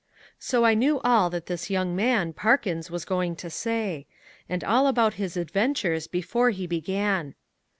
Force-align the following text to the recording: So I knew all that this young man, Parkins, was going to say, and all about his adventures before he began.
So 0.39 0.65
I 0.65 0.73
knew 0.73 0.99
all 1.01 1.29
that 1.29 1.45
this 1.45 1.69
young 1.69 1.95
man, 1.95 2.33
Parkins, 2.33 2.89
was 2.89 3.05
going 3.05 3.35
to 3.35 3.51
say, 3.51 4.07
and 4.49 4.63
all 4.63 4.87
about 4.87 5.13
his 5.21 5.37
adventures 5.37 6.07
before 6.07 6.49
he 6.49 6.65
began. 6.65 7.35